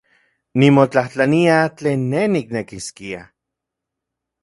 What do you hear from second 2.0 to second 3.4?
ne niknekiskia.